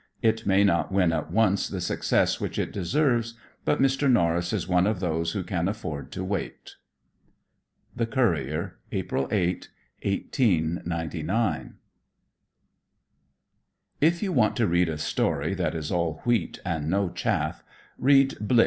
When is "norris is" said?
4.11-4.67